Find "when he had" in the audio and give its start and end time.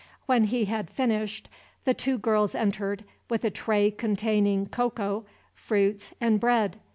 0.25-0.89